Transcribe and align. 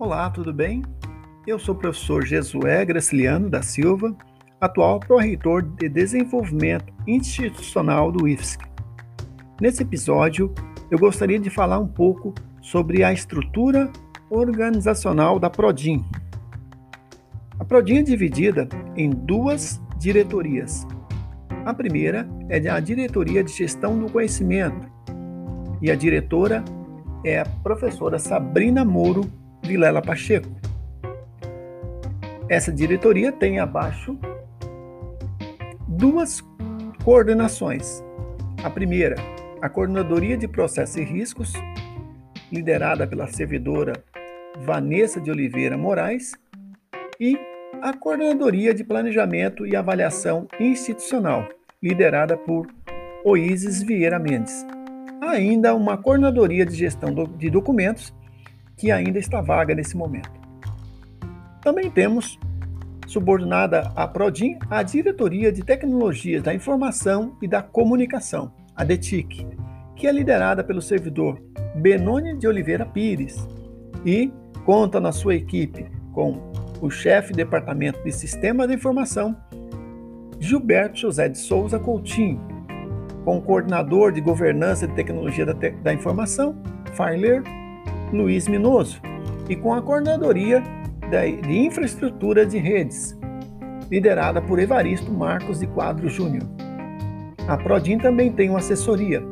Olá, 0.00 0.30
tudo 0.30 0.50
bem? 0.50 0.82
Eu 1.46 1.58
sou 1.58 1.74
o 1.74 1.78
professor 1.78 2.24
Jesué 2.24 2.86
Graciliano 2.86 3.50
da 3.50 3.60
Silva, 3.60 4.16
atual 4.58 4.98
pró-reitor 4.98 5.60
de 5.60 5.90
Desenvolvimento 5.90 6.90
Institucional 7.06 8.10
do 8.10 8.26
IFSC. 8.26 8.64
Nesse 9.60 9.82
episódio, 9.82 10.54
eu 10.90 10.98
gostaria 10.98 11.38
de 11.38 11.50
falar 11.50 11.78
um 11.78 11.86
pouco 11.86 12.32
sobre 12.62 13.04
a 13.04 13.12
estrutura 13.12 13.92
organizacional 14.30 15.38
da 15.38 15.50
Prodim. 15.50 16.02
A 17.58 17.64
Prodim 17.66 17.98
é 17.98 18.02
dividida 18.02 18.66
em 18.96 19.10
duas 19.10 19.82
diretorias. 19.98 20.86
A 21.66 21.74
primeira 21.74 22.26
é 22.48 22.56
a 22.70 22.80
Diretoria 22.80 23.44
de 23.44 23.52
Gestão 23.52 23.98
do 23.98 24.10
Conhecimento 24.10 24.90
e 25.82 25.90
a 25.90 25.94
diretora 25.94 26.64
é 27.22 27.40
a 27.40 27.44
professora 27.44 28.18
Sabrina 28.18 28.82
Moro 28.82 29.39
Vilela 29.62 30.02
Pacheco. 30.02 30.48
Essa 32.48 32.72
diretoria 32.72 33.30
tem 33.30 33.60
abaixo 33.60 34.18
duas 35.86 36.42
coordenações. 37.04 38.02
A 38.64 38.70
primeira, 38.70 39.16
a 39.62 39.68
Coordenadoria 39.68 40.36
de 40.36 40.48
Processos 40.48 40.96
e 40.96 41.04
Riscos, 41.04 41.52
liderada 42.50 43.06
pela 43.06 43.26
servidora 43.28 43.92
Vanessa 44.64 45.20
de 45.20 45.30
Oliveira 45.30 45.78
Moraes, 45.78 46.32
e 47.20 47.38
a 47.82 47.92
Coordenadoria 47.92 48.74
de 48.74 48.82
Planejamento 48.82 49.66
e 49.66 49.76
Avaliação 49.76 50.48
Institucional, 50.58 51.48
liderada 51.82 52.36
por 52.36 52.66
Oíses 53.24 53.82
Vieira 53.82 54.18
Mendes. 54.18 54.66
Ainda 55.20 55.74
uma 55.74 55.96
Coordenadoria 55.96 56.66
de 56.66 56.74
Gestão 56.74 57.14
de 57.36 57.50
Documentos, 57.50 58.12
que 58.80 58.90
ainda 58.90 59.18
está 59.18 59.42
vaga 59.42 59.74
nesse 59.74 59.94
momento. 59.94 60.30
Também 61.60 61.90
temos, 61.90 62.38
subordinada 63.06 63.92
à 63.94 64.08
Prodim, 64.08 64.58
a 64.70 64.82
Diretoria 64.82 65.52
de 65.52 65.62
Tecnologias 65.62 66.42
da 66.42 66.54
Informação 66.54 67.36
e 67.42 67.46
da 67.46 67.62
Comunicação, 67.62 68.50
a 68.74 68.82
DETIC, 68.82 69.46
que 69.94 70.06
é 70.06 70.12
liderada 70.12 70.64
pelo 70.64 70.80
servidor 70.80 71.38
Benoni 71.74 72.38
de 72.38 72.48
Oliveira 72.48 72.86
Pires 72.86 73.46
e 74.06 74.32
conta 74.64 74.98
na 74.98 75.12
sua 75.12 75.34
equipe 75.34 75.86
com 76.14 76.50
o 76.80 76.88
chefe 76.88 77.32
de 77.32 77.36
Departamento 77.36 78.02
de 78.02 78.10
Sistema 78.10 78.66
de 78.66 78.72
Informação, 78.72 79.36
Gilberto 80.38 81.00
José 81.00 81.28
de 81.28 81.36
Souza 81.36 81.78
Coutinho, 81.78 82.40
com 83.26 83.36
o 83.36 83.42
coordenador 83.42 84.10
de 84.10 84.22
Governança 84.22 84.88
de 84.88 84.94
Tecnologia 84.94 85.44
da, 85.44 85.52
Te 85.52 85.70
da 85.72 85.92
Informação, 85.92 86.56
Farler 86.94 87.42
Luiz 88.12 88.48
Minoso, 88.48 89.00
e 89.48 89.56
com 89.56 89.72
a 89.74 89.82
Coordenadoria 89.82 90.62
de 91.10 91.58
Infraestrutura 91.58 92.46
de 92.46 92.58
Redes, 92.58 93.18
liderada 93.90 94.40
por 94.40 94.58
Evaristo 94.58 95.10
Marcos 95.10 95.58
de 95.58 95.66
Quadro 95.66 96.08
Júnior. 96.08 96.44
A 97.48 97.56
Prodim 97.56 97.98
também 97.98 98.30
tem 98.30 98.48
uma 98.48 98.60
assessoria, 98.60 99.22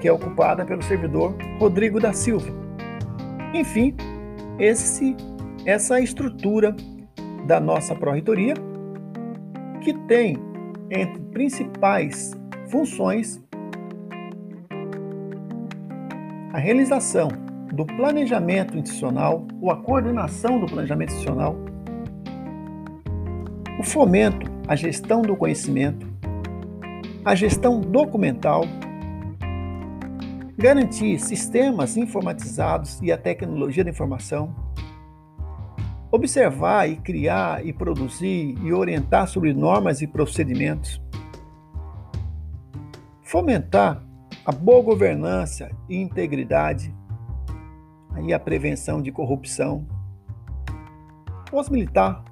que 0.00 0.06
é 0.06 0.12
ocupada 0.12 0.64
pelo 0.64 0.82
servidor 0.82 1.36
Rodrigo 1.58 1.98
da 1.98 2.12
Silva. 2.12 2.48
Enfim, 3.52 3.94
esse, 4.58 5.16
essa 5.66 6.00
estrutura 6.00 6.74
da 7.46 7.58
nossa 7.58 7.94
Pró-Reitoria, 7.94 8.54
que 9.80 9.92
tem 10.06 10.38
entre 10.90 11.20
principais 11.32 12.32
funções 12.68 13.42
a 16.52 16.58
realização 16.58 17.43
do 17.74 17.84
planejamento 17.84 18.78
institucional 18.78 19.46
ou 19.60 19.70
a 19.70 19.76
coordenação 19.76 20.60
do 20.60 20.66
planejamento 20.66 21.10
institucional, 21.10 21.56
o 23.78 23.82
fomento 23.82 24.50
à 24.68 24.76
gestão 24.76 25.22
do 25.22 25.36
conhecimento, 25.36 26.06
a 27.24 27.34
gestão 27.34 27.80
documental, 27.80 28.64
garantir 30.56 31.18
sistemas 31.18 31.96
informatizados 31.96 33.00
e 33.02 33.10
a 33.10 33.18
tecnologia 33.18 33.82
da 33.82 33.90
informação, 33.90 34.54
observar 36.12 36.88
e 36.88 36.96
criar 36.96 37.66
e 37.66 37.72
produzir 37.72 38.56
e 38.62 38.72
orientar 38.72 39.26
sobre 39.26 39.52
normas 39.52 40.00
e 40.00 40.06
procedimentos, 40.06 41.02
fomentar 43.20 44.00
a 44.46 44.52
boa 44.52 44.82
governança 44.82 45.70
e 45.88 45.96
integridade, 45.96 46.94
aí 48.14 48.32
a 48.32 48.38
prevenção 48.38 49.02
de 49.02 49.10
corrupção, 49.10 49.86
possibilitar 51.50 52.24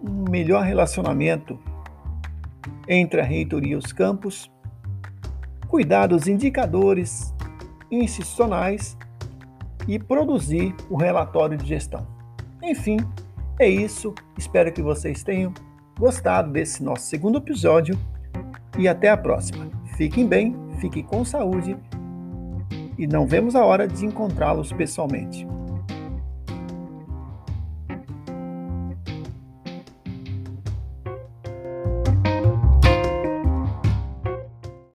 um 0.00 0.30
melhor 0.30 0.64
relacionamento 0.64 1.58
entre 2.88 3.20
a 3.20 3.24
reitoria 3.24 3.72
e 3.72 3.76
os 3.76 3.92
campos, 3.92 4.50
cuidar 5.68 6.06
dos 6.06 6.28
indicadores 6.28 7.34
institucionais 7.90 8.96
e 9.88 9.98
produzir 9.98 10.74
o 10.88 10.96
relatório 10.96 11.56
de 11.56 11.66
gestão. 11.66 12.06
Enfim, 12.62 12.96
é 13.58 13.68
isso. 13.68 14.14
Espero 14.36 14.72
que 14.72 14.82
vocês 14.82 15.22
tenham 15.22 15.52
gostado 15.98 16.50
desse 16.50 16.82
nosso 16.82 17.06
segundo 17.06 17.38
episódio 17.38 17.98
e 18.78 18.88
até 18.88 19.10
a 19.10 19.16
próxima. 19.16 19.70
Fiquem 19.96 20.26
bem, 20.26 20.56
fiquem 20.80 21.02
com 21.02 21.24
saúde 21.24 21.76
e 22.98 23.06
não 23.06 23.26
vemos 23.26 23.54
a 23.54 23.64
hora 23.64 23.86
de 23.86 24.04
encontrá-los 24.04 24.72
pessoalmente. 24.72 25.46